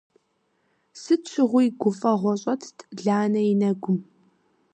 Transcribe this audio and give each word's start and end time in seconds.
Сыт 1.01 1.21
щыгъуи 1.31 1.65
гуфӀэгъуэ 1.79 2.33
щӀэтт 2.41 2.77
Ланэ 3.05 3.41
и 3.51 3.53
нэгум. 3.59 3.99